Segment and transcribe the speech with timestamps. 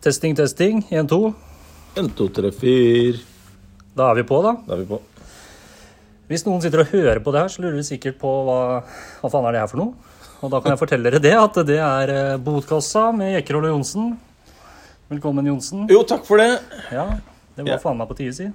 [0.00, 0.82] Testing, testing.
[0.90, 1.32] 1, 2.
[2.00, 3.18] En, to, tre, fire.
[3.96, 4.54] Da er vi på, da.
[4.66, 5.00] Da er vi på.
[6.30, 8.58] Hvis noen sitter og hører på det her, så lurer de sikkert på hva,
[9.20, 10.16] hva faen er det her for noe.
[10.40, 13.74] Og da kan jeg fortelle dere det, at det er eh, Botkassa med Jekkerol og
[13.74, 14.12] Johnsen.
[15.10, 15.84] Velkommen, Johnsen.
[15.90, 16.48] Jo, takk for det.
[16.94, 17.08] Ja,
[17.58, 17.80] det var Ja.
[17.82, 18.46] faen meg på tide, si.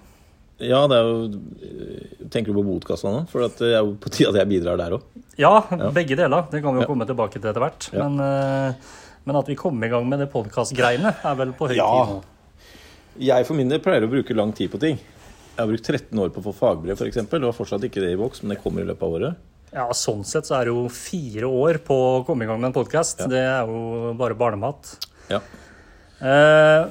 [0.64, 3.25] Ja, det er jo eh, Tenker du på botkassa nå?
[3.30, 5.04] For det er jo på tide at jeg bidrar der òg.
[5.38, 5.52] Ja,
[5.93, 6.48] begge deler.
[6.50, 6.89] Det kan vi jo Ja.
[6.89, 7.89] komme tilbake til etter hvert.
[7.93, 8.07] Ja.
[8.07, 8.93] Men, eh,
[9.26, 11.89] men at vi kommer i gang med det podkastgreiene, er vel på høy Ja.
[12.06, 12.24] tid nå.
[13.25, 14.98] Jeg for min del pleier å bruke lang tid på ting.
[14.98, 17.18] Jeg har brukt 13 år på å få fagbrev, f.eks.
[17.24, 19.36] Og har fortsatt ikke det i boks, men det kommer i løpet av året.
[19.75, 22.70] Ja, Sånn sett så er det jo fire år på å komme i gang med
[22.74, 23.24] en podkast.
[23.24, 23.28] Ja.
[23.32, 24.98] Det er jo bare barnemat.
[25.32, 25.39] Ja.
[26.20, 26.86] Eh,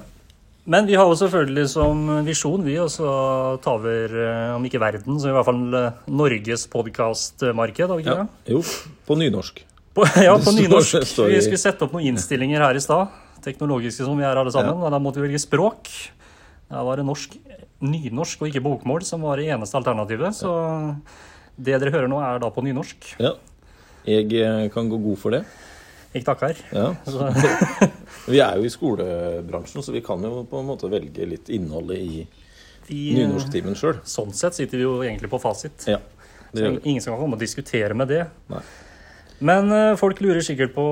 [0.67, 5.21] men vi har jo selvfølgelig som visjon vi også ta over, eh, om ikke verden,
[5.21, 8.05] så i hvert fall eh, Norges podkastmarked.
[8.05, 8.27] ja.
[8.49, 8.63] Jo,
[9.07, 9.61] på nynorsk.
[9.95, 10.97] På, ja, på nynorsk.
[11.31, 13.13] Vi skulle sette opp noen innstillinger her i stad.
[13.45, 14.81] Teknologiske som vi er alle sammen.
[14.83, 15.91] Og da måtte vi velge språk.
[16.71, 17.37] Da var det norsk,
[17.85, 20.35] nynorsk og ikke bokmål som var det eneste alternativet.
[20.35, 20.51] Så
[21.55, 23.15] det dere hører nå, er da på nynorsk.
[23.23, 23.37] Ja.
[24.05, 25.45] Jeg eh, kan gå god for det.
[26.15, 26.59] Jeg takker.
[26.75, 26.91] Ja.
[28.33, 31.99] Vi er jo i skolebransjen, så vi kan jo på en måte velge litt innholdet
[31.99, 32.21] i
[33.19, 33.99] nynorsktimen sjøl.
[34.09, 35.87] sånn sett sitter vi jo egentlig på fasit.
[35.91, 35.99] Ja.
[36.55, 38.23] Ingen som kan komme og diskutere med det.
[38.53, 38.63] Nei.
[39.45, 40.85] Men eh, folk lurer sikkert på,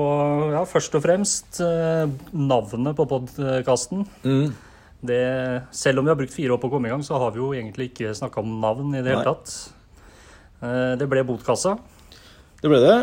[0.53, 2.05] ja, først og fremst, eh,
[2.37, 4.03] navnet på podkasten.
[4.25, 4.53] Mm.
[5.73, 7.41] Selv om vi har brukt fire år på å komme i gang, så har vi
[7.41, 9.55] jo egentlig ikke snakka om navn i det hele tatt.
[10.63, 11.75] Eh, Det ble Botkassa.
[12.61, 12.97] Det ble det.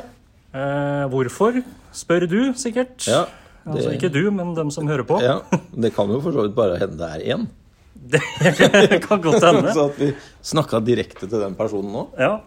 [1.12, 1.60] Hvorfor,
[1.94, 3.04] spør du sikkert.
[3.06, 3.24] Ja.
[3.68, 5.18] Altså ikke du, men dem som hører på.
[5.22, 5.40] ja.
[5.70, 7.44] Det kan jo for så vidt bare hende det er én.
[8.10, 9.72] Det kan godt hende.
[9.76, 10.08] Så at vi
[10.42, 12.06] snakka direkte til den personen nå.
[12.18, 12.38] Ja.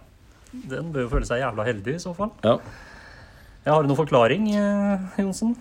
[0.52, 2.32] Den bør jo føle seg jævla heldig i så fall.
[2.44, 2.58] Ja.
[3.64, 5.54] Jeg har du noen forklaring, eh, Johnsen?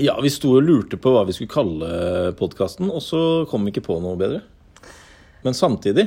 [0.00, 1.90] ja, vi sto og lurte på hva vi skulle kalle
[2.38, 4.40] podkasten, og så kom vi ikke på noe bedre.
[5.44, 6.06] Men samtidig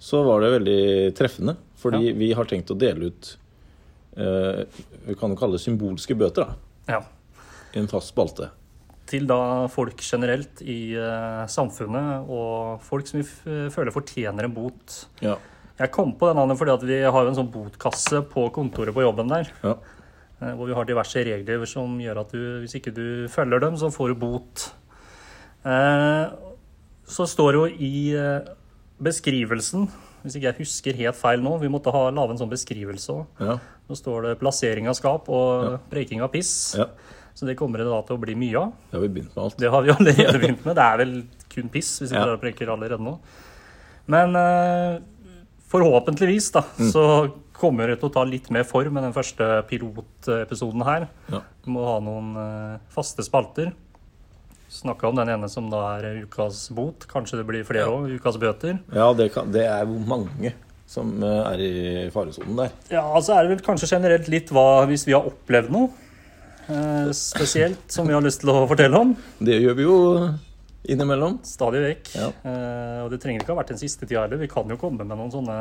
[0.00, 0.80] så var det veldig
[1.18, 3.28] treffende, fordi vi har tenkt å dele ut
[4.16, 4.62] eh,
[5.08, 6.96] Vi kan jo kalle det symbolske bøter, da.
[6.96, 7.02] Ja.
[7.76, 8.48] I en fast spalte.
[9.08, 13.44] til da folk generelt i eh, samfunnet, og folk som vi f
[13.76, 14.98] føler fortjener en bot.
[15.20, 15.36] Ja.
[15.78, 18.96] Jeg kom på den andre fordi at vi har jo en sånn botkasse på kontoret
[18.96, 19.52] på jobben der.
[19.62, 19.76] ja.
[20.42, 23.76] Eh, Hvor vi har diverse regler som gjør at du, hvis ikke du følger dem,
[23.76, 24.68] så får du bot.
[25.64, 26.26] Eh,
[27.08, 28.48] Så står det jo i eh,
[29.00, 29.86] beskrivelsen,
[30.22, 33.26] hvis ikke jeg husker helt feil nå, vi måtte ha lage en sånn beskrivelse òg.
[33.40, 33.54] Ja.
[33.88, 36.74] Nå står det plassering av skap og breking av piss.
[36.76, 36.86] ja.
[37.38, 38.72] Så det kommer det da til å bli mye av.
[38.90, 39.56] Det har vi begynt med alt.
[39.62, 40.74] Det har vi allerede begynt med.
[40.74, 41.12] Det er vel
[41.54, 42.24] kun piss, hvis ikke Ja.
[42.26, 43.12] dere preker allerede nå.
[44.10, 44.34] Men
[45.70, 46.90] forhåpentligvis da, Mm.
[46.92, 47.04] så
[47.58, 51.08] kommer til å ta litt mer form med den første pilotepisoden her.
[51.32, 51.42] Ja.
[51.64, 53.72] Vi må ha noen eh, faste spalter.
[54.68, 57.06] Snakka om den ene som da er ukas bot.
[57.08, 58.16] Kanskje det blir flere Ja.
[58.18, 58.78] Ukas bøter.
[58.92, 60.52] Ja, det, kan, det er mange
[60.88, 61.72] som eh, er i
[62.12, 62.74] faresonen der.
[62.92, 65.88] Ja, altså er det vel kanskje generelt litt hva hvis vi har opplevd noe.
[66.68, 69.16] eh, spesielt som vi har lyst til å fortelle om.
[69.40, 69.98] Det gjør vi jo
[70.88, 71.40] innimellom.
[71.44, 72.12] Stadig vekk.
[72.16, 72.28] Ja.
[72.44, 74.40] Eh, og det trenger ikke ha vært den siste tida heller.
[74.40, 75.56] Vi kan jo komme med noen sånne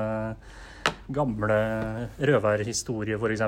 [1.14, 1.58] gamle
[2.30, 3.44] røverhistorier, f.eks.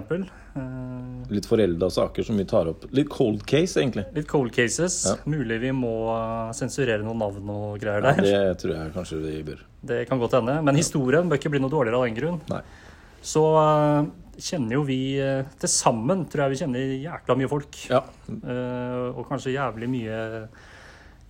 [0.56, 2.86] Uh, Litt forelda saker som vi tar opp.
[2.96, 4.06] Litt cold case, egentlig.
[4.16, 5.02] litt cold cases.
[5.10, 5.18] Ja.
[5.30, 5.94] Mulig vi må
[6.58, 8.24] sensurere noen navn og greier der.
[8.24, 8.32] det...
[8.32, 9.68] det tror jeg kanskje vi bør.
[10.10, 10.60] kan godt hende.
[10.66, 12.42] Men historien bør ikke bli noe dårligere av den grunn.
[12.52, 12.64] Nei.
[13.26, 14.08] Så uh,
[14.40, 17.80] kjenner jo vi uh, til sammen, tror jeg vi kjenner jækla mye folk.
[17.92, 18.04] Ja.
[18.30, 20.20] Eh, og kanskje jævlig mye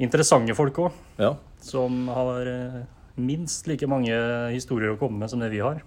[0.04, 1.06] interessante folk òg.
[1.20, 1.36] ja.
[1.60, 2.76] Som har eh,
[3.20, 4.16] minst like mange
[4.54, 5.82] historier å komme med som det vi har.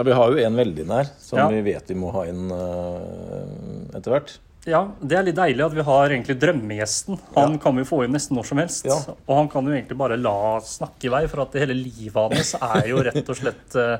[0.00, 1.48] Ja, vi har jo en veldig nær som Ja.
[1.52, 4.38] vi vet vi må ha inn uh, etter hvert.
[4.68, 7.18] Ja, det er litt deilig at vi har egentlig drømmegjesten.
[7.36, 7.60] Han Ja.
[7.60, 8.84] kan vi få inn nesten når som helst.
[8.88, 8.96] Ja.
[9.28, 12.54] Og han kan jo egentlig bare la snakke i vei, for at hele livet hans
[12.56, 13.96] er jo rett og slett eh,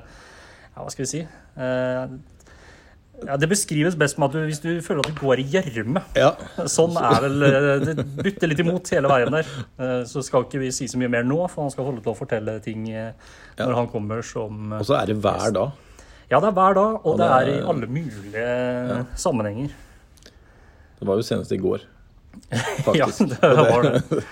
[0.71, 1.21] Ja, hva skal vi si?
[1.61, 2.13] Eh,
[3.27, 6.01] ja, det beskrives best med at du, hvis du føler at du går i gjørme.
[6.17, 6.31] Ja.
[6.65, 10.05] Sånn er vel Det butter litt imot hele veien der.
[10.09, 12.17] Så skal ikke vi si så mye mer nå, for han skal holde til å
[12.17, 15.73] fortelle ting når han kommer som Og så er det hver dag.
[16.31, 19.73] Ja, det er hver dag, og ja, det det er i alle mulige sammenhenger.
[21.01, 21.83] Det var jo senest i går,
[22.87, 23.27] faktisk.
[23.41, 24.23] Ja, det var det.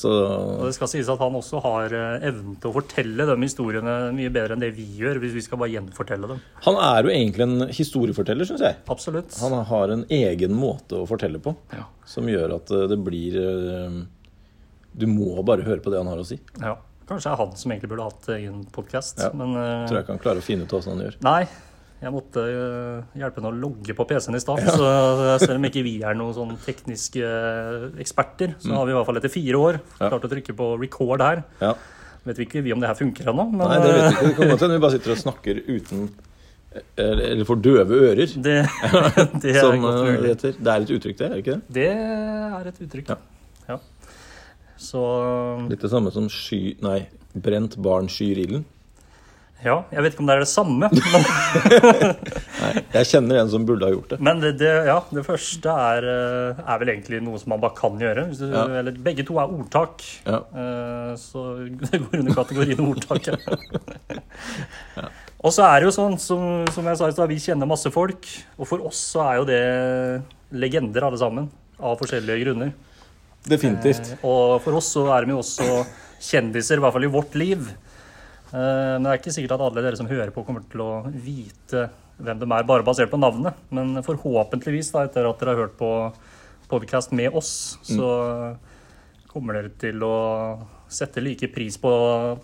[0.00, 3.34] Så Og det skal sies at han også har eh, evnen til å fortelle de
[3.42, 6.38] historiene mye bedre enn det vi gjør, hvis vi skal bare gjenfortelle dem.
[6.62, 8.76] han er jo egentlig en historieforteller, syns jeg.
[8.94, 9.34] Absolutt.
[9.42, 11.88] Han har en egen måte å fortelle på Ja.
[12.06, 13.98] som gjør at eh, det blir eh,
[14.94, 16.38] Du må bare høre på det han har å si.
[16.62, 16.76] ja.
[17.10, 19.32] Kanskje det er han som egentlig burde hatt egen podkast, Ja.
[19.34, 21.16] men eh, Tror jeg ikke han klarer å finne ut hva han gjør.
[21.26, 21.42] Nei.
[22.00, 24.62] Jeg måtte øh, hjelpe henne å logge på PC-en i stad.
[24.72, 24.86] Så
[25.42, 29.08] selv om ikke vi er noen sånn tekniske øh, eksperter, så har vi i hvert
[29.10, 30.06] fall etter fire år Ja.
[30.08, 31.42] klart å trykke på record her.
[31.60, 31.74] Ja.
[32.24, 34.24] Vet vi ikke vi om det her funker ennå, men Nei, det vet vi ikke.
[34.30, 36.08] Det kan godt hende vi bare sitter og snakker uten
[37.00, 38.56] Eller for døve ører, det,
[39.42, 40.56] det er som eh, det heter.
[40.60, 41.28] Det er et uttrykk, det?
[41.34, 41.62] er ikke det?
[41.74, 43.16] Det er et uttrykk, Ja.
[44.80, 45.00] Så
[45.70, 46.74] Litt det samme som sky...
[46.80, 47.02] Nei,
[47.36, 48.64] brent barn skyr ilden.
[49.62, 51.24] ja, jeg vet ikke om det er det samme, men,
[52.62, 54.18] Nei, jeg kjenner en som burde ha gjort det.
[54.24, 57.76] men det, det, ja, det første er, øh, er vel egentlig noe som man bare
[57.76, 58.24] kan gjøre.
[58.32, 58.64] Du, Ja.
[58.80, 60.00] eller, begge to er ordtak.
[60.24, 60.40] Ja.
[60.48, 61.44] Eh, Så
[61.90, 63.28] det går under kategorien ordtak.
[64.96, 65.08] ja.
[65.44, 66.42] Og så er det jo sånn, som,
[66.72, 68.26] som jeg sa i stad, vi kjenner masse folk.
[68.58, 69.62] Og for oss så er jo det
[70.52, 71.46] legender alle sammen,
[71.80, 72.72] av forskjellige grunner.
[73.48, 74.12] Definitivt.
[74.12, 75.86] Eh, Og for oss så er de jo også
[76.20, 77.68] kjendiser, i hvert fall i vårt liv.
[78.52, 80.90] Eh, Men det er ikke sikkert at alle dere som hører på, kommer til å
[81.14, 81.88] vite
[82.20, 83.54] hvem de er, bare basert på navnet.
[83.70, 86.12] Men forhåpentligvis, da, etter at dere har hørt på
[86.68, 88.56] podkast med oss, så
[89.30, 91.90] kommer dere til å sette like pris på,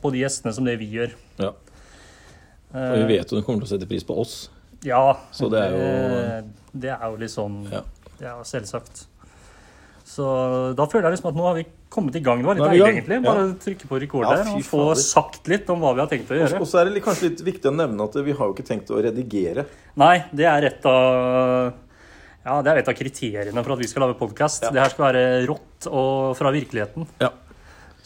[0.00, 1.12] på de gjestene som det vi gjør.
[1.42, 1.50] Ja.
[2.76, 4.48] Og vi vet jo de kommer til å sette pris på oss.
[4.86, 7.82] Ja, Så det er jo- det, det er jo sånn Ja.
[8.18, 9.06] Det er jo selvsagt.
[10.06, 10.24] Så
[10.78, 12.38] da føler jeg liksom at nå har vi kommet i gang.
[12.44, 13.16] Det var litt deilig, egentlig.
[13.16, 13.26] egentlig.
[13.26, 13.32] ja.
[13.32, 15.00] Bare trykke på rekord Ja, der fy og få fader.
[15.02, 16.60] sagt litt om hva vi har tenkt å gjøre.
[16.62, 18.92] Og så er det kanskje litt viktig å nevne at vi har jo ikke tenkt
[18.94, 19.64] å redigere.
[19.98, 21.72] Nei, det er et av
[22.46, 24.68] ja, det er et av kriteriene for at vi skal lage podkast.
[24.68, 24.70] Ja.
[24.70, 27.08] Det her skal være rått og fra virkeligheten.
[27.18, 27.32] Ja.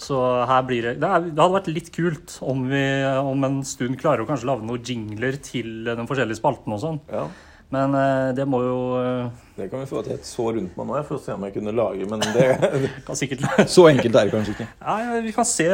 [0.00, 0.17] Så
[0.49, 2.81] her blir det det, er, det hadde vært litt kult om vi
[3.20, 7.00] om en stund klarer å kanskje lage noen jingler til de forskjellige spaltene og sånn.
[7.12, 7.29] ja.
[7.70, 10.88] Men eh, det må jo eh, Det kan vi få til et så rundt meg
[10.88, 12.49] nå, jeg, for å se om jeg kunne lage, men det
[13.06, 14.67] kan sikkert Så enkelt er det kanskje ikke.
[14.81, 15.69] Ja, ja, vi kan se.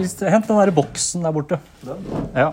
[0.00, 1.60] Hvis, hent den der boksen der borte.
[2.34, 2.50] Ja.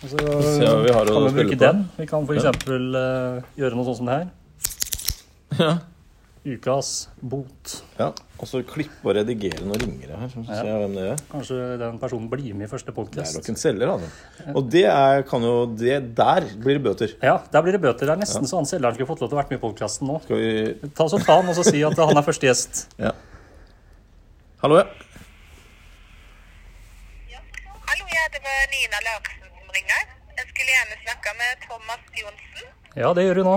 [0.00, 1.62] Og så se hva vi har kan vi bruke på.
[1.64, 1.82] den.
[1.98, 2.68] Vi kan f.eks.
[2.70, 4.30] Uh, gjøre noe sånt som det her.
[5.58, 5.72] Ja.
[6.40, 7.82] Ukas bot.
[7.98, 8.06] ja.
[8.40, 10.30] Og så klippe og redigere noen ringere her.
[10.32, 11.18] Så ser jeg hvem det er.
[11.28, 13.34] Kanskje den personen blir med i første Det er podkast.
[13.36, 14.54] nok en selger, altså.
[14.56, 17.12] Og det er, kan jo det, Der blir det bøter.
[17.20, 18.06] Ja, der blir det bøter.
[18.08, 20.08] Det er nesten så han selgeren skulle fått lov til å være med i podkasten
[20.08, 20.16] nå.
[20.24, 22.86] Skal vi Ta, så ta han og så si at han er første gjest.
[22.96, 23.12] Ja.
[24.64, 24.86] Hallo, ja.
[27.84, 30.08] Hallo, ja, det var Nina Larsen som ringer.
[30.40, 32.72] Jeg skulle gjerne snakke med Thomas Johnsen.
[32.96, 33.54] Ja, det gjør du nå.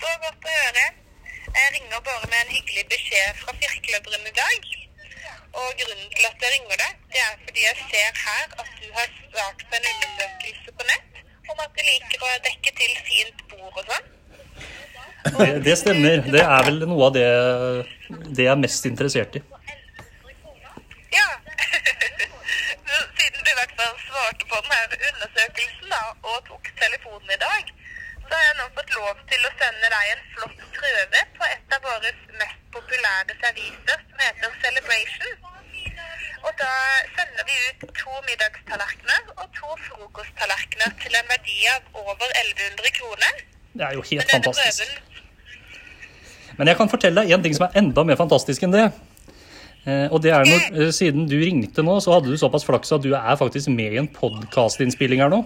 [0.00, 0.88] Så godt å høre.
[1.58, 4.60] Jeg ringer bare med en hyggelig beskjed fra Firkløveren i dag.
[5.58, 8.86] Og grunnen til at jeg ringer deg, det er fordi jeg ser her at du
[8.98, 11.12] har svart på en undersøkelse på nett
[11.52, 14.06] om at du liker å dekke til fint bord og sånn.
[15.38, 16.24] Det, det stemmer.
[16.34, 17.28] Det er vel noe av det,
[18.36, 19.42] det jeg er mest interessert i.
[21.18, 21.28] Ja.
[23.18, 27.72] Siden du i hvert fall svarte på denne undersøkelsen da, og tok telefonen i dag,
[28.26, 31.76] så har jeg nå fått lov til å sende deg en flott prøve på et
[31.76, 35.30] av våre mest populære serviser som heter Celebration.
[36.42, 36.72] Og da
[37.14, 43.42] sender vi ut to middagstallerkener og to frokosttallerkener til en verdi av over 1100 kroner.
[43.72, 44.84] Det er jo helt fantastisk.
[44.90, 45.10] prøven
[46.58, 48.86] Men jeg kan fortelle deg en ting som er enda mer fantastisk enn det.
[49.86, 52.92] Eh, Og det er når, eh, Siden du ringte nå, så hadde du såpass flaks
[52.92, 55.40] at du er faktisk med i en podkastinnspilling her nå.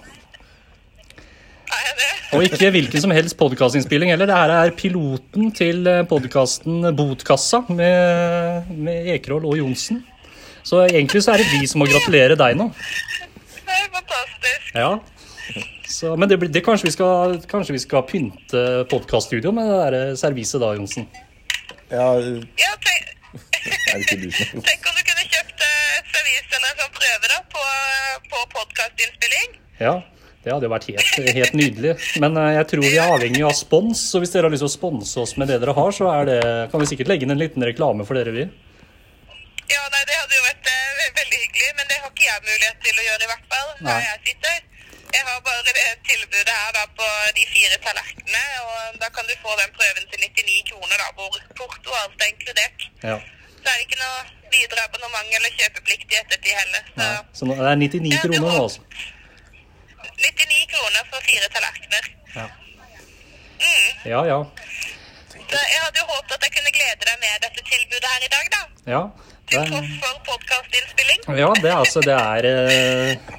[2.37, 4.29] Og ikke hvilken som helst podkastinnspilling heller.
[4.29, 10.02] Det her er piloten til podkasten Botkassa med, med Ekerhol og Johnsen.
[10.66, 12.66] Så egentlig så er det vi som må gratulere deg nå.
[13.57, 14.73] Det er fantastisk.
[14.75, 14.90] Ja.
[15.88, 20.19] Så, men det, det kanskje, vi skal, kanskje vi skal pynte podkaststudioet med det der
[20.21, 21.07] serviset da, Johnsen?
[21.90, 22.09] ja
[22.61, 23.05] Ja, tenk,
[24.69, 27.64] tenk om du kunne kjøpt eh, et servis eller en sånn prøve da, på,
[28.35, 29.57] på podkastinnspilling.
[29.81, 29.95] Ja,
[30.47, 31.93] det hadde jo vært helt, helt nydelig.
[32.23, 34.71] Men eh, jeg tror vi er avhengig av spons, så hvis dere har lyst til
[34.71, 36.37] å sponse oss med det dere har, så det,
[36.71, 38.45] kan vi sikkert legge inn en liten reklame for dere, vi.
[39.67, 42.79] Ja, nei, det hadde jo vært uh, veldig hyggelig, men det har ikke jeg mulighet
[42.87, 43.73] til å gjøre i hvert fall.
[43.81, 43.88] Nei.
[43.88, 44.62] Der jeg sitter.
[45.17, 45.75] Jeg har bare det
[46.12, 47.11] tilbudet her da på
[47.41, 51.43] de fire tallerkenene, og da kan du få den prøven til 99 kroner da, hvor
[51.59, 52.87] porto og alt er inkludert.
[53.03, 53.19] Ja.
[53.59, 54.23] Så er det ikke noe
[54.55, 56.88] videre abonnement eller kjøpeplikt i ettertid heller.
[56.95, 57.12] Så Nei.
[57.35, 59.15] Så det er 99 kroner nå, altså.
[60.20, 62.11] 99 kroner for fire tallerkener.
[62.37, 62.46] Ja.
[63.56, 63.88] Mm.
[64.12, 64.38] Ja, ja.
[65.46, 68.30] Så jeg hadde jo håpet at jeg kunne glede deg med dette tilbudet her i
[68.37, 68.62] dag, da.
[68.90, 69.02] Ja,
[69.46, 71.26] det Til tross for podkastinnspilling.
[71.38, 73.35] ja, det er altså Det er eh,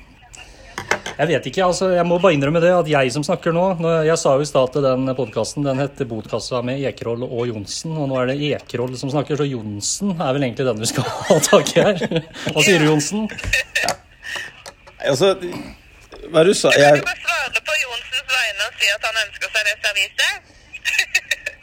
[1.18, 1.90] Jeg vet ikke, altså.
[1.96, 3.66] Jeg må bare innrømme det at jeg som snakker nå
[4.08, 7.96] Jeg sa jo i stad at den podkasten den heter Botkassa med Ekerhold og Johnsen,
[7.98, 11.08] og nå er det Ekerhold som snakker, så Johnsen er vel egentlig den du skal
[11.32, 12.24] ha tak i her.
[12.54, 13.28] Hva sier du, Johnsen?
[15.08, 15.34] Altså,
[16.32, 16.82] hva du sa Jeg...
[16.82, 17.78] kan jeg, jo bare svare på
[18.78, 20.54] si at han ønsker seg det serviset?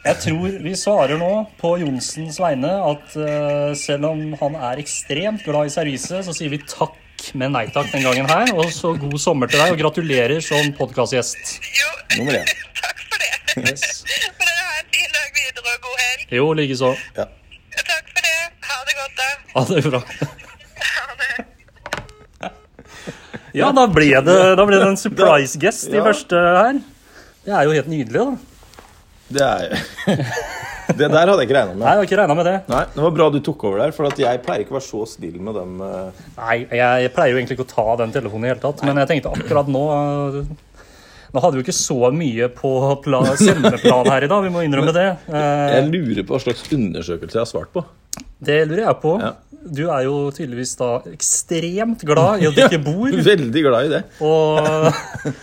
[0.05, 5.41] Jeg tror vi svarer nå på Jonsens vegne at uh, selv om han er ekstremt
[5.47, 6.99] glad i serviset, så sier vi takk
[7.39, 8.51] med nei takk den gangen her.
[8.53, 11.55] Og så god sommer til deg, og gratulerer som podkastgjest.
[11.79, 12.53] Jo, Nummer én.
[12.83, 13.33] takk for det.
[13.65, 14.03] Yes.
[14.37, 16.27] for dere ha en fin dag videre og god helg.
[16.37, 16.93] Jo, likeså.
[17.17, 17.29] Ja.
[17.81, 18.39] Takk for det.
[18.69, 19.29] Ha det godt, da.
[19.55, 20.05] Ha det bra.
[20.85, 21.45] Ha det.
[23.55, 26.79] Ja, da ble det, da ble det en surprise guest i første her.
[27.45, 28.37] Det er jo helt nydelig, da.
[29.35, 30.25] Det er
[30.95, 31.79] Det der hadde jeg ikke regna med.
[31.81, 32.55] Nei, jeg hadde ikke regnet med det.
[32.69, 35.01] Nei, Det var bra du tok over der, for jeg pleier ikke å være så
[35.15, 35.71] snill med dem.
[35.81, 36.19] eh.
[36.37, 39.09] Nei, jeg pleier jo egentlig ikke å ta den telefonen i hele tatt, men jeg
[39.09, 40.37] tenkte akkurat nå øh,
[41.35, 42.69] Nå hadde vi ikke så mye på
[43.03, 45.07] pla- sendeplan her i dag, vi må innrømme det.
[45.27, 47.83] Eh, Jeg lurer på hva slags undersøkelse jeg har svart på.
[48.45, 49.15] Det lurer jeg på.
[49.25, 49.33] Ja.
[49.65, 53.09] Du er jo tydeligvis da ekstremt glad i at du ikke bor.
[53.25, 54.01] Veldig glad i det.
[54.21, 55.35] Og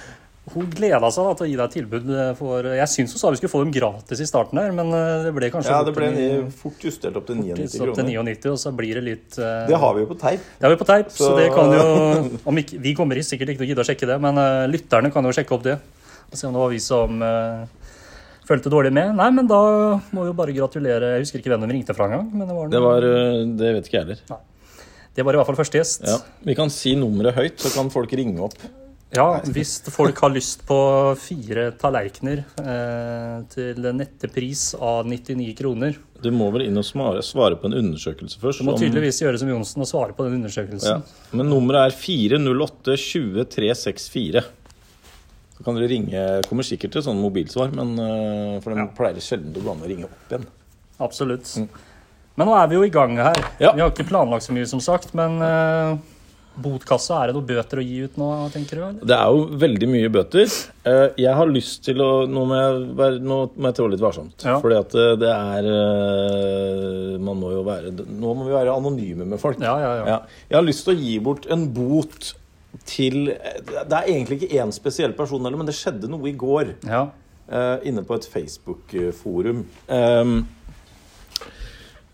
[0.52, 3.30] hun gleda seg da til å gi deg et tilbud for Jeg syns hun sa
[3.32, 5.94] vi skulle få dem gratis i starten her, men eh, det ble kanskje Ja, det
[5.96, 9.38] ble ni- fort justert opp til 99 opp til 99, og så blir det litt
[9.38, 10.44] uh, Det har vi jo på teip.
[10.58, 11.86] Det har vi på teip, så, Så- det kan jo
[12.50, 15.12] om ikke, Vi kommer sikkert ikke til å gidde å sjekke det, men uh, lytterne
[15.14, 15.78] kan jo sjekke opp det.
[16.32, 17.64] Og se om det var vi som uh,
[18.48, 19.14] fulgte dårlig med.
[19.18, 19.60] Nei, men da
[20.12, 21.14] må vi jo bare gratulere.
[21.16, 22.28] Jeg husker ikke hvem de ringte fra engang.
[22.32, 24.38] Men det var, Det var eh, Det vet ikke jeg heller.
[25.14, 26.06] det var i hvert fall første gjest.
[26.08, 26.18] Ja.
[26.46, 28.56] Vi kan si nummeret høyt, så kan folk ringe opp.
[29.12, 30.76] Ja, hvis folk har lyst på
[31.20, 37.68] fire tallerkener eh, til nettepris av 99 kroner Du må vel inn og svare, på
[37.68, 38.62] en undersøkelse først.
[38.62, 40.40] Du må om- tydeligvis gjøre som Johnsen og svare på den ja.
[40.40, 41.04] undersøkelsen.
[41.36, 44.44] Men nummeret er 408 20 364.
[45.52, 49.54] Så kan dere ringe Kommer sikkert til sånn mobilsvar, men, eh, for de pleier sjelden
[49.56, 50.46] å gå an å ringe opp igjen.
[51.02, 51.56] Absolutt.
[52.38, 53.36] Men nå er vi jo i gang her.
[53.36, 53.60] Mm.
[53.60, 53.74] Ja.
[53.76, 55.12] Vi har ikke planlagt så mye, som sagt.
[55.18, 55.98] Men uh,
[56.62, 58.84] botkassa, er det noen bøter å gi ut nå, tenker du?
[58.86, 59.08] Eller?
[59.10, 60.54] Det er jo veldig mye bøter.
[60.86, 64.04] Uh, Jeg har lyst til å Nå må jeg, være, nå må jeg trå litt
[64.04, 64.46] varsomt.
[64.48, 64.56] Ja.
[64.64, 69.42] Fordi at det er uh, Man må jo være Nå må vi være anonyme med
[69.42, 69.60] folk.
[69.60, 70.06] Ja, ja, ja.
[70.14, 70.20] Ja.
[70.48, 72.32] Jeg har lyst til å gi bort en bot
[72.88, 76.74] til Det er egentlig ikke én spesiell person, heller, men det skjedde noe i går.
[76.88, 77.06] ja.
[77.52, 79.64] Uh, inne på et Facebook-forum.
[79.90, 80.46] Um,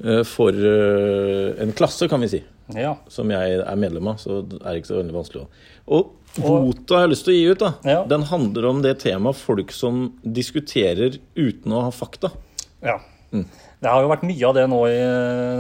[0.03, 2.41] uh, for uh, en klasse, kan vi si.
[2.75, 2.95] ja.
[3.13, 5.49] Som jeg er medlem av, så det er ikke så veldig vanskelig å
[5.95, 6.05] Og
[6.39, 8.01] bota jeg har lyst til å gi ut, da, Ja.
[8.09, 12.31] den handler om det temaet folk som diskuterer uten å ha fakta.
[12.83, 12.99] ja.
[13.31, 13.45] Mm.
[13.79, 14.99] Det har jo vært mye av det nå i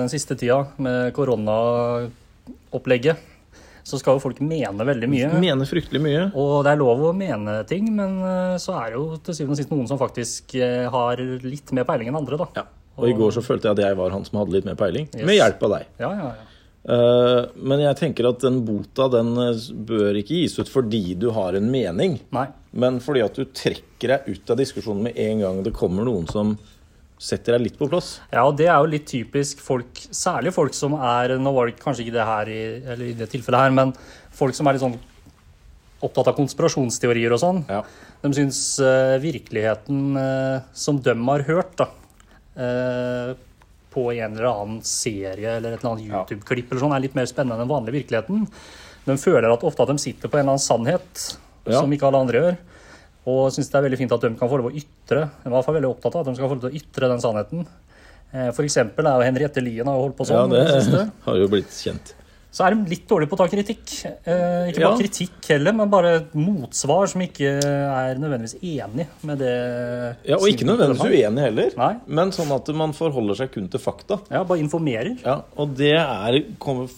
[0.01, 3.17] den siste tida, med koronaopplegget.
[3.89, 5.29] Så skal jo folk mene veldig mye.
[5.41, 6.25] Mene fryktelig mye.
[6.37, 9.57] Og det er lov å mene ting, men eh, så er det jo til syvende
[9.57, 12.49] og sist noen som faktisk eh, har litt mer peiling enn andre, da.
[12.61, 12.67] Ja.
[12.99, 15.09] Og i går så følte jeg at jeg var han som hadde litt mer peiling,
[15.15, 15.25] Yes.
[15.25, 15.91] med hjelp av deg.
[16.03, 16.45] Ja, ja, ja.
[16.89, 19.33] Eh, men jeg tenker at den bota den
[19.89, 22.19] bør ikke gis ut fordi du har en mening.
[22.35, 22.47] Nei.
[22.79, 26.29] Men fordi at du trekker deg ut av diskusjonen med en gang det kommer noen
[26.31, 26.55] som
[27.19, 28.19] setter deg litt på plass.
[28.31, 31.81] Ja, og det er jo litt typisk folk, særlig folk som er Nå var det
[31.83, 32.61] kanskje ikke det her i,
[32.95, 33.95] eller i det tilfellet her, men
[34.39, 34.99] folk som er litt sånn
[35.99, 37.65] opptatt av konspirasjonsteorier og sånn.
[37.67, 37.83] Ja.
[38.23, 41.89] De syns uh, virkeligheten uh, som de har hørt, da,
[42.59, 43.33] uh,
[43.91, 47.27] på en eller annen serie eller et eller annet YouTube-klipp eller sånn, er litt mer
[47.31, 48.47] spennende enn den vanlige virkeligheten.
[49.09, 51.29] De føler at ofte at de sitter på en eller annen sannhet
[51.69, 51.81] Ja.
[51.81, 52.59] som ikke alle andre gjør.
[53.29, 55.27] Og syns det er veldig fint at de kan få lov å ytre.
[55.45, 57.11] De i hvert fall veldig opptatt av at de skal få lov til å ytre
[57.13, 57.67] den sannheten.
[58.29, 58.55] F.eks.
[58.57, 60.51] For eksempel er jo Henriette Lien har holdt på Ja, sånn.
[60.53, 62.15] det det har jo blitt kjent.
[62.51, 63.91] Så er de litt dårlige på å ta kritikk.
[64.25, 64.89] Eh, ikke Ja.
[64.89, 69.51] bare kritikk heller, men bare motsvar som ikke er nødvendigvis enig med det
[70.27, 71.91] Ja, Og ikke nødvendigvis uenig heller, Nei.
[72.07, 74.19] men sånn at man forholder seg kun til fakta.
[74.33, 75.19] Ja, bare informerer.
[75.25, 76.89] Ja, Og det er kommer,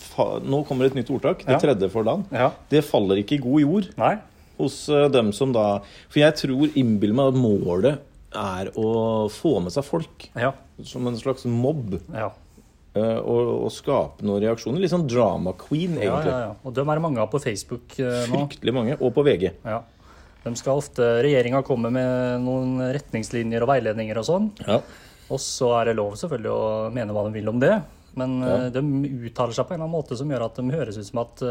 [0.47, 1.59] Nå kommer et nytt ordtak, det Ja.
[1.59, 2.25] tredje for dagen.
[2.31, 2.53] Ja.
[2.71, 4.19] Det faller ikke i god jord Nei.
[4.61, 9.57] Hos eh, dem som da For jeg tror, innbiller meg at målet er å få
[9.65, 10.29] med seg folk.
[10.39, 10.53] Ja.
[10.87, 11.97] Som en slags mobb.
[12.15, 12.29] Ja.
[12.95, 14.79] eh, Og, og skape noen reaksjoner.
[14.85, 16.31] Litt sånn drama queen, egentlig.
[16.31, 16.53] ja, ja.
[16.63, 18.45] Og dem er det mange av på Facebook eh, nå.
[18.47, 18.97] Fryktelig mange.
[19.03, 19.49] Og på VG.
[19.67, 19.81] Ja.
[20.45, 24.47] De skal ofte, Regjeringa komme med noen retningslinjer og veiledninger og sånn.
[24.65, 24.79] Ja.
[25.31, 27.75] Og så er det lov selvfølgelig å mene hva de vil om det.
[28.19, 28.55] Men Ja.
[28.75, 28.81] de
[29.29, 31.43] uttaler seg på en eller annen måte som gjør at de høres ut som at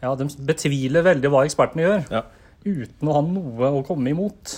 [0.00, 2.04] Ja, de betviler veldig hva ekspertene gjør.
[2.12, 2.24] Ja.
[2.64, 4.56] Uten å ha noe å komme imot.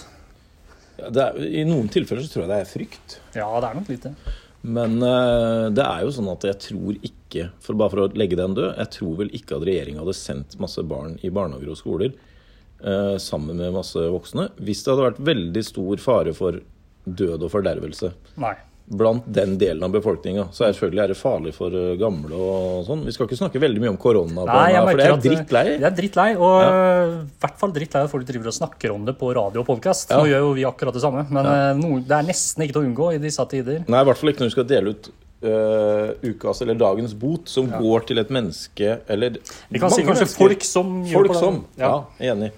[1.01, 3.19] Ja, er, I noen tilfeller så tror jeg det er frykt.
[3.35, 4.15] Ja, det er nok litt det.
[4.63, 8.37] Men eh, det er jo sånn at jeg tror ikke for Bare for å legge
[8.39, 11.79] den død Jeg tror vel ikke at regjeringa hadde sendt masse barn i barnehager og
[11.81, 16.61] skoler eh, sammen med masse voksne hvis det hadde vært veldig stor fare for
[17.03, 18.13] død og fordervelse.
[18.39, 18.55] Nei.
[18.85, 20.49] Blant den delen av befolkninga.
[20.53, 23.05] Så er selvfølgelig er det farlig for eh, gamle og sånn.
[23.07, 25.65] Vi skal ikke snakke veldig mye om korona, Nei, for det er eh, drittlei.
[25.81, 29.17] Det er drittlei, og i hvert fall drittlei at folk driver og snakker om det
[29.21, 30.13] på radio og podkast.
[30.13, 30.21] Ja.
[30.21, 31.75] Nå gjør jo vi akkurat det samme, men ja.
[31.79, 33.85] noe, det er nesten ikke til å unngå i disse tider.
[33.87, 35.13] Nei, i hvert fall ikke når du skal dele ut
[35.43, 40.29] Uh, ukas eller dagens bot, som går til et menneske eller Vi kan si kanskje
[40.29, 40.39] mennesker.
[40.39, 41.41] folk som gjør Folk på det.
[41.41, 41.57] som.
[41.81, 41.97] Ja,
[42.31, 42.53] enig.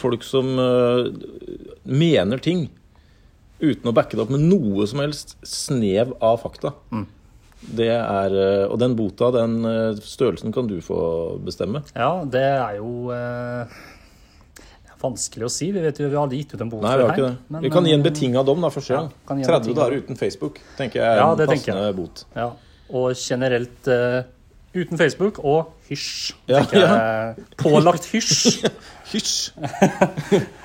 [0.00, 1.12] Folk som uh,
[1.84, 2.70] mener ting
[3.62, 6.74] uten å backe det opp med noe som helst snev av fakta.
[6.92, 7.06] Mm.
[7.62, 10.98] Det er, øh, og den bota, den øh, størrelsen, kan du få
[11.46, 11.84] bestemme.
[11.94, 13.76] Ja, det er jo eh,
[14.58, 15.70] det er vanskelig å si.
[15.74, 17.36] Vi vet jo vi har gitt ut en bot Nei, vi har ikke det.
[17.54, 19.12] men, Vi kan gi en eh, betinga dom, da, første gang.
[19.44, 22.24] Ja, 30 dager uten Facebook tenker jeg er Ja, en passende bot.
[22.34, 22.48] Ja,
[22.92, 24.24] og generelt eh,
[24.74, 26.32] uten Facebook og hysj.
[26.50, 26.90] Ja, ja.
[27.62, 28.66] Pålagt hysj.
[29.12, 29.52] Hysj!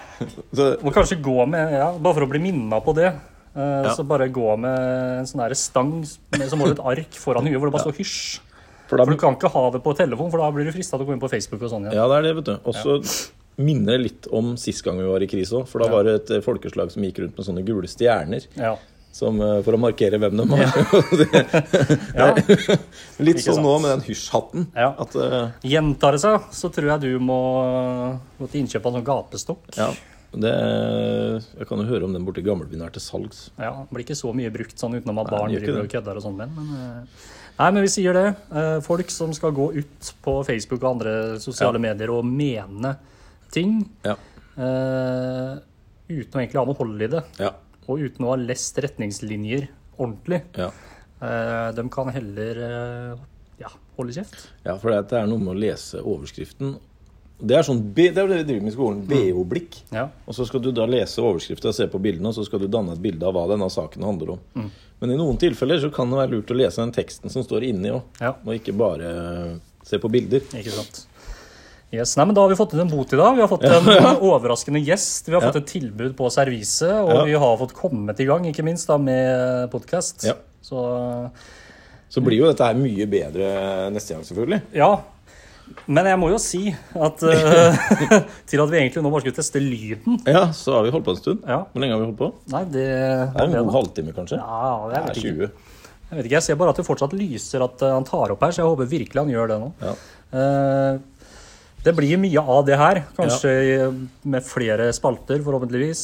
[0.56, 3.12] Så, Må kanskje gå med, ja, bare for å bli minna på det.
[3.58, 3.94] Uh, Ja.
[3.98, 4.78] Så bare gå med
[5.22, 7.98] en sånn der stang med, som holder et ark foran huet, hvor det bare står
[7.98, 8.40] hysj.
[8.88, 10.98] for da, For du kan ikke ha det på telefon, for da blir du frista
[10.98, 11.96] til å gå inn på Facebook og sånn ja.
[12.02, 12.54] Ja, det er det, vet du.
[12.70, 13.00] Og så
[13.58, 15.66] minner det litt om sist gang vi var i krise òg.
[15.68, 15.96] For da Ja.
[15.96, 18.76] var det et eh, folkeslag som gikk rundt med sånne gule stjerner Ja.
[19.12, 20.66] Som, eh, for å markere hvem de var.
[22.18, 22.28] Ja.
[23.28, 24.68] litt sånn nå med den hysj-hatten.
[24.76, 24.92] Ja.
[25.00, 27.40] At eh, Gjentar det seg, så tror jeg du må
[28.38, 29.66] gå til innkjøp av en sånn gapestokk.
[29.78, 29.90] Ja.
[30.38, 30.52] Det,
[31.58, 33.48] jeg kan jo høre om den borti gamlebyen er til salgs.
[33.56, 36.26] Ja, det blir ikke så mye brukt sånn utenom at barn driver og kødder og
[36.28, 38.28] sånn med den, eh, Nei, men vi sier det.
[38.86, 41.86] Folk som skal gå ut på Facebook og andre sosiale Ja.
[41.88, 42.92] medier og mene
[43.50, 44.14] ting Ja.
[44.60, 45.58] uh,
[46.08, 47.52] uten å egentlig ha noe hold i det, Ja.
[47.88, 49.68] Og uten å ha lest retningslinjer
[49.98, 50.70] ordentlig, Ja.
[51.22, 53.18] eh, de kan heller eh,
[53.64, 54.50] ja, holde kjeft.
[54.66, 56.76] ja, for det er noe med å lese overskriften.
[57.40, 59.02] Det er sånn, det er det vi driver med i skolen.
[59.06, 59.76] BO-blikk.
[59.94, 60.08] Ja.
[60.26, 62.68] Og så skal du da lese overskrifta og se på bildene, og så skal du
[62.68, 64.72] danne et bilde av hva denne saken handler om.
[65.00, 67.68] Men i noen tilfeller så kan det være lurt å lese den teksten som står
[67.70, 68.32] inni òg, ja.
[68.42, 69.12] og ikke bare
[69.86, 70.42] se på bilder.
[70.58, 71.04] Ikke sant.
[71.94, 73.36] Yes, nei, men Da har vi fått inn en bot i dag.
[73.38, 75.28] Vi har fått en overraskende gjest.
[75.30, 75.52] Vi har Ja.
[75.52, 77.24] fått et tilbud på servise, og Ja.
[77.24, 80.26] vi har fått kommet i gang, ikke minst da med podkast.
[80.62, 81.32] Så
[82.10, 84.62] Så blir jo dette her mye bedre neste gang, selvfølgelig.
[84.74, 84.98] ja.
[85.86, 87.78] Men jeg må jo si at eh,
[88.48, 91.12] til at vi egentlig nå bare skulle teste lyden Ja, så har vi holdt på
[91.12, 91.40] en stund.
[91.46, 91.66] Ja.
[91.74, 92.30] Hvor lenge har vi holdt på?
[92.54, 92.86] Nei, det,
[93.34, 94.40] Det er en god halvtime, kanskje?
[94.40, 95.22] Ja, Det er ikke.
[95.36, 95.52] 20.
[96.08, 98.40] Jeg vet ikke, jeg ser bare at det fortsatt lyser at eh, han tar opp
[98.48, 99.72] her, så jeg håper virkelig han gjør det nå.
[99.84, 99.94] Ja.
[100.40, 101.00] Eh,
[101.88, 103.02] Det blir mye av det her.
[103.16, 103.52] Kanskje
[104.28, 106.02] med flere spalter, forhåpentligvis.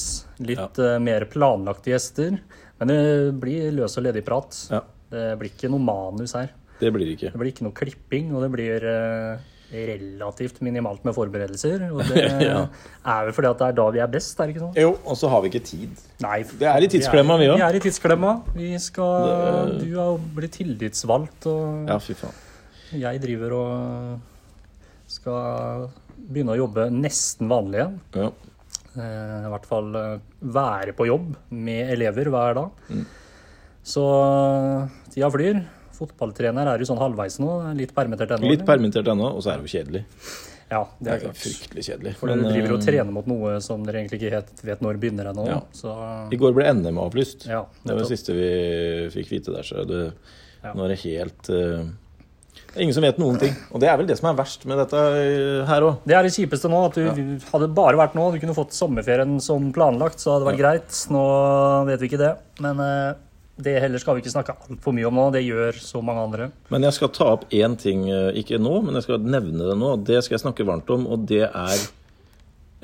[0.48, 2.38] Litt eh, mer planlagte gjester.
[2.80, 3.00] Men det
[3.41, 4.56] blir løs og ledig prat.
[4.72, 4.80] Ja.
[5.13, 6.54] Det blir ikke noe manus her.
[6.80, 7.34] Det blir det ikke.
[7.36, 9.43] Det blir ikke noe klipping, og det blir eh,
[9.74, 11.86] relativt minimalt med forberedelser.
[11.91, 12.58] Og det Ja.
[13.06, 14.76] er vel fordi at det er da vi er best, er det ikke sånn?
[14.82, 16.04] Jo, og så har vi ikke tid.
[16.24, 16.39] Nei.
[16.60, 17.63] Det er i tidsklemma, vi Vi òg.
[17.67, 18.34] er i tidsklemma.
[18.58, 22.34] Vi skal Det- Du har blitt tillitsvalgt, og Ja, fy faen.
[22.93, 24.19] jeg driver og
[25.10, 28.00] skal begynne å jobbe nesten vanlig igjen.
[28.16, 28.30] Ja.
[28.94, 30.18] Eh, I hvert fall eh,
[30.56, 32.84] være på jobb med elever hver dag.
[32.89, 33.06] Mm.
[33.84, 34.04] Så
[35.13, 35.62] tida flyr.
[35.94, 37.52] Fotballtrener er jo sånn halvveis nå.
[37.78, 38.50] Litt permittert ennå.
[38.50, 40.04] Litt permittert ennå, og så er det jo kjedelig.
[40.74, 42.13] Ja, det er, Det er fryktelig kjedelig.
[42.18, 44.82] For dere driver jo og eh, trener mot noe som dere egentlig ikke helt vet
[44.82, 45.46] når begynner ennå.
[45.52, 45.60] Ja.
[45.76, 45.92] Så
[46.34, 47.46] I går ble NM avlyst.
[47.50, 48.48] ja, Det var det siste vi
[49.13, 49.68] fikk vite der.
[49.68, 50.02] Så det,
[50.63, 50.72] Ja.
[50.74, 51.84] nå er det helt eh,
[52.74, 53.52] Det er ingen som vet noen ting.
[53.70, 56.00] Og det er vel det som er verst med dette eh, her òg.
[56.10, 56.80] Det er det kjipeste nå.
[56.89, 60.52] at du Hadde bare vært nå, du kunne fått sommerferien som planlagt, så hadde det
[60.52, 61.04] vært greit.
[61.13, 61.24] Nå
[61.92, 62.34] vet vi ikke det.
[62.66, 63.13] Men eh,
[63.63, 65.28] det heller skal vi ikke snakke altfor mye om nå.
[65.36, 66.48] Det gjør så mange andre.
[66.74, 69.78] Men jeg skal ta opp én ting, eh, ikke nå, men jeg skal nevne det
[69.78, 69.94] nå.
[70.10, 71.86] Det skal jeg snakke varmt om, og det er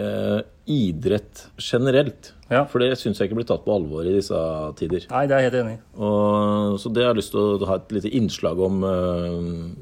[0.03, 2.33] eh, idrett generelt.
[2.49, 2.63] Ja.
[2.69, 4.37] For det syns jeg ikke blir tatt på alvor i disse
[4.79, 5.05] tider.
[5.11, 5.81] Nei, det er jeg helt enig i.
[6.81, 9.27] Så det har jeg lyst til å ha et lite innslag om eh,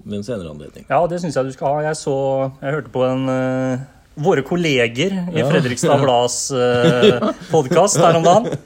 [0.03, 0.87] ved en senere anledning.
[0.89, 1.85] Ja, det syns jeg du skal ha.
[1.89, 2.17] Jeg så
[2.61, 3.85] Jeg hørte på en eh,
[4.17, 5.49] Våre kolleger i Ja.
[5.51, 8.57] Fredrikstad Blads uh, podkast her om dagen.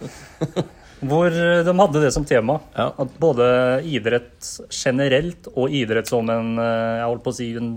[1.01, 2.59] Hvor de hadde det som tema.
[2.77, 2.91] Ja.
[3.01, 3.45] At både
[3.89, 7.73] idrett generelt og idrett som en eh, jeg holdt på å si, en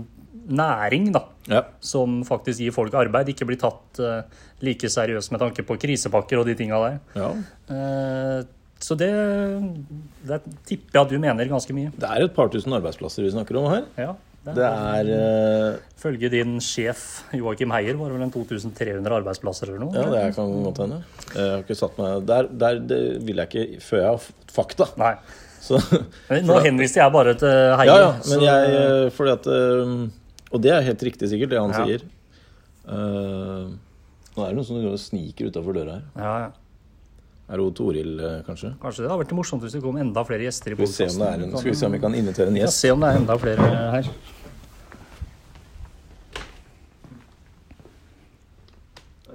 [0.49, 1.61] næring, da, Ja.
[1.79, 4.21] som faktisk gir folk arbeid, ikke blir tatt eh,
[4.61, 6.99] like seriøst med tanke på krisepakker og de tinga der.
[7.15, 7.31] ja.
[7.69, 8.43] Eh,
[8.85, 9.07] så det,
[10.27, 11.91] det tipper jeg at du mener ganske mye.
[11.95, 13.85] Det er et par tusen arbeidsplasser vi snakker om her.
[13.97, 14.11] Ja,
[14.45, 19.79] Det er eh, Følge din sjef Joakim Heier var det vel en 2300 arbeidsplasser eller
[19.87, 19.95] noe?
[19.95, 20.99] Ja, det kan godt hende.
[21.33, 24.27] Jeg har ikke satt meg Der, der det vil jeg ikke før jeg har
[24.59, 24.89] fakta.
[25.01, 25.15] Nei.
[25.65, 25.79] Så,
[26.45, 27.89] Nå henviste jeg bare til Heier.
[27.89, 29.49] ja, ja, men jeg Fordi at
[30.55, 31.85] Og det er helt riktig, sikkert, det han Ja.
[31.85, 32.05] sier.
[32.85, 33.73] Uh,
[34.35, 36.05] nå er det noen som sniker utafor døra her.
[36.15, 36.51] ja, ja.
[37.45, 38.71] Er det Toril, eh, kanskje?
[38.81, 41.21] Kanskje det hadde vært morsomt hvis det kom enda flere gjester i Skal vi se
[41.21, 42.73] om, en, skal vi se om vi kan invitere en gjest?
[42.73, 44.09] Ja, se om det er enda flere her.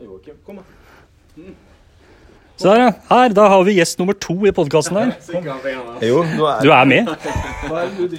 [0.02, 0.64] Joakim, kom da.
[2.60, 2.88] Så der, ja.
[3.08, 5.14] Her, da har vi gjest nummer to i podkasten her.
[6.04, 7.08] Jo, du er, Du er med.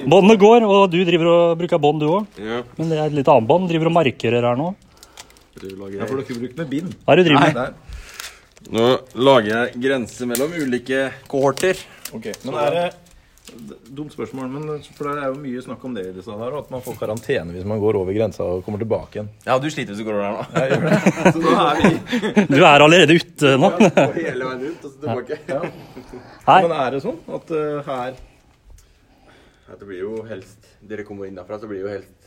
[0.10, 2.40] Båndet går, og du driver og bruker bånd, du òg.
[2.42, 3.70] Ja, Men det er et litt annet bånd.
[3.70, 4.72] Driver og markerer her nå.
[5.62, 6.96] Jeg Ja, for har ikke brukt med bind.
[7.06, 7.78] Hva er det du driver med?
[8.72, 8.88] Nå
[9.28, 11.78] lager jeg grenser mellom ulike kohorter.
[12.12, 12.34] Okay.
[12.44, 12.88] men er det
[13.92, 16.70] Dumt spørsmål, men for det er jo mye snakk om det i disse her, At
[16.72, 19.32] man får karantene hvis man går over grensa og kommer tilbake igjen.
[19.48, 20.46] Ja, du sliter hvis du går over der nå.
[20.56, 21.00] Jeg gjør det.
[21.34, 23.72] Så nå er vi Du er allerede ute nå.
[23.82, 25.40] Ja, Hele veien ut og så tilbake.
[25.50, 26.58] Ja.
[26.62, 31.60] Men er det sånn at uh, her Ja, det blir jo helst Dere kommer innafra,
[31.60, 32.18] så blir det jo helst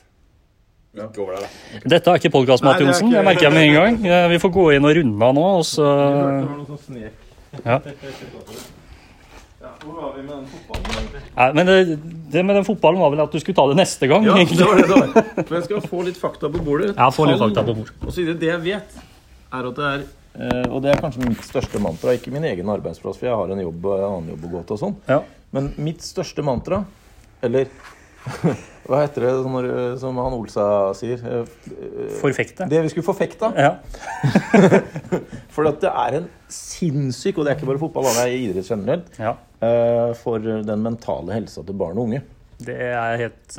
[0.95, 1.81] ikke over der, da.
[1.91, 3.11] dette er ikke det er Johnsen.
[3.11, 3.97] Det merker jeg med en gang.
[4.15, 6.83] Eh, Vi får gå inn og runde av nå, og så Det var noe sånn
[6.87, 7.13] snek.
[7.65, 7.81] Ja.
[9.65, 11.07] Ja, hvor var vi med den fotballen?
[11.37, 11.77] Nei, Men det,
[12.35, 14.59] det med den fotballen var vel at du skulle ta det neste gang, Ja, det
[14.61, 15.31] var det det var.
[15.39, 16.91] Men jeg skal få litt fakta på bordet.
[16.99, 17.95] Ja, få litt fakta på bordet.
[18.05, 18.27] Og så.
[18.45, 18.99] Det jeg vet,
[19.55, 22.69] er at det er eh, Og det er kanskje mitt største mantra, ikke min egen
[22.75, 24.99] arbeidsplass, for jeg har en jobb, en annen jobb å gå til og sånn.
[25.09, 25.23] Ja.
[25.57, 26.83] Men mitt største mantra,
[27.45, 27.73] eller
[28.89, 29.67] hva heter det når,
[30.01, 31.21] som han Olsa sier?
[31.21, 32.69] Eh, eh, Forfekte.
[32.71, 33.51] Det vi skulle forfekta.
[33.57, 33.73] Ja.
[35.55, 38.71] For at det er en sinnssyk, og det er ikke bare fotball, det er idrett
[38.71, 39.35] generelt, ja.
[39.65, 42.23] eh, for den mentale helsa til barn og unge.
[42.65, 43.57] Det er jeg helt,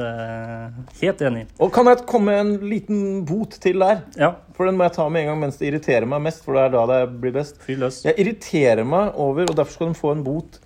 [1.02, 1.48] helt enig i.
[1.62, 4.06] Og kan jeg komme med en liten bot til der?
[4.18, 4.32] Ja.
[4.56, 6.64] For den må jeg ta med en gang mens det irriterer meg mest, for det
[6.64, 7.60] er da det blir best.
[7.68, 10.62] Jeg irriterer meg over, og derfor skal de få en bot,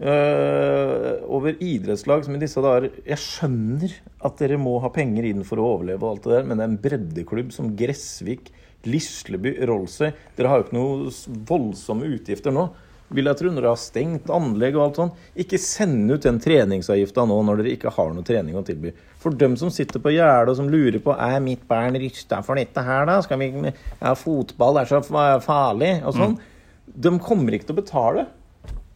[0.00, 5.44] øh, over idrettslag som i disse dager Jeg skjønner at dere må ha penger inn
[5.46, 8.50] for å overleve, og alt det der, men det er en breddeklubb som Gressvik,
[8.88, 12.68] Lisleby, Rollsøy Dere har jo ikke noen voldsomme utgifter nå.
[13.14, 15.10] Vil jeg tro når dere har stengt anlegg og alt sånn.
[15.44, 18.94] Ikke send ut den treningsavgifta nå når dere ikke har noe trening å tilby.
[19.20, 22.58] For dem som sitter på gjerdet og som lurer på er mitt barn rysta for
[22.58, 23.20] dette her, da?
[23.24, 26.38] Skal vi, ja, fotball er så farlig og sånn.
[26.84, 28.26] De kommer ikke til å betale.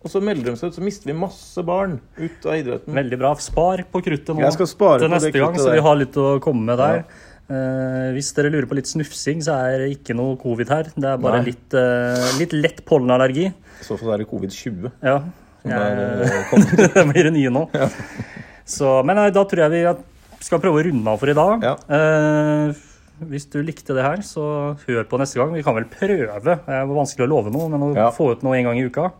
[0.08, 2.94] Og så melder de seg ut, så mister vi masse barn ut av idretten.
[2.96, 3.34] Veldig bra.
[3.44, 5.98] Spar på kruttet nå Jeg skal spare til på det neste gang, så vi har
[6.00, 7.02] litt å komme med der.
[7.48, 10.88] Eh, hvis dere lurer på litt snufsing, så er det ikke noe covid her.
[10.96, 13.50] Det er bare litt, uh, litt lett pollenallergi.
[13.52, 14.88] I så fall er det covid-20.
[15.04, 15.20] Ja.
[15.68, 16.50] Er, eh,
[16.96, 17.66] det blir det nye nå.
[18.68, 19.84] Så, men da tror jeg vi
[20.48, 21.68] skal prøve å runde av for i dag.
[21.68, 21.76] Ja.
[21.92, 22.84] Uh,
[23.28, 25.52] hvis du likte det her, så hør på neste gang.
[25.56, 26.58] Vi kan vel prøve.
[26.64, 28.10] Det er vanskelig å love noe, men å Ja.
[28.14, 29.10] få ut noe en gang i uka,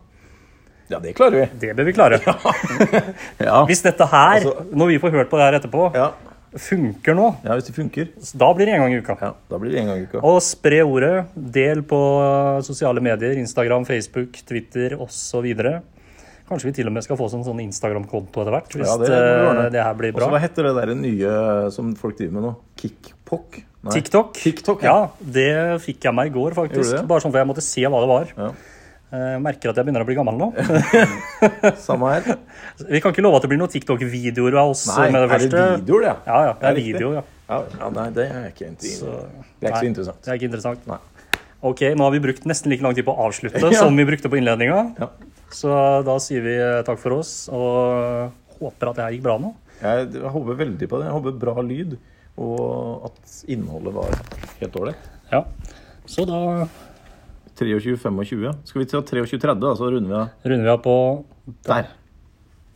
[0.89, 1.59] Ja, det klarer vi.
[1.61, 2.19] det bør vi klare.
[3.39, 3.63] Ja.
[3.69, 6.11] Hvis dette her, Altså- når vi får hørt på det her etterpå, Ja.
[6.57, 8.07] funker nå, ja, hvis det funker.
[8.37, 9.17] da blir det en gang i uka.
[9.21, 10.19] Ja, Da blir det en gang i uka.
[10.23, 11.27] Og spre ordet.
[11.35, 11.99] Del på
[12.65, 13.37] sosiale medier.
[13.37, 15.45] Instagram, Facebook, Twitter osv.
[16.49, 18.73] Kanskje vi til og med skal få sånn, sånn Instagram-konto etter hvert.
[18.73, 20.29] Hvis Ja, det eh, det her blir Og bra.
[20.33, 22.55] hva heter det der nye som folk driver med nå?
[22.75, 23.59] Kickpock?
[23.93, 24.33] TikTok.
[24.33, 25.07] TikTok, ja.
[25.21, 27.05] Det fikk jeg meg i går, faktisk.
[27.07, 28.33] Bare sånn for jeg måtte se hva det var.
[28.35, 28.49] Ja.
[29.09, 30.47] Jeg merker at jeg begynner å bli gammel nå.
[31.87, 32.27] Samme her.
[32.93, 35.45] Vi kan ikke love at det blir noen TikTok-videoer av oss Nei, med det er
[35.49, 36.15] det videoer, ja?
[36.27, 36.51] Ja, ja.
[36.59, 37.23] Det er er video, ja.
[37.49, 38.67] Ja, ja, nei, det er ikke.
[38.85, 39.15] Så-
[39.57, 40.19] Det er ikke så interessant.
[40.21, 40.83] Det er ikke interessant.
[40.91, 40.99] Nei.
[41.71, 43.79] Ok, nå har vi brukt nesten like lang tid på å avslutte Ja.
[43.81, 44.83] som vi brukte på innledninga.
[45.01, 45.09] Ja.
[45.49, 45.73] Så
[46.05, 48.29] da sier vi eh, takk for oss, og
[48.61, 49.55] håper at det her gikk bra nå.
[49.81, 51.09] Jeg, jeg håper veldig på det.
[51.09, 51.97] Jeg håper bra lyd,
[52.37, 54.13] og at innholdet var
[54.61, 55.09] helt ålreit.
[55.33, 55.41] Ja.
[56.05, 56.67] Så da
[57.65, 58.65] 23-25.
[58.65, 60.95] Skal vi ta 23-30, da, så runder vi av runder vi av på
[61.67, 61.89] der.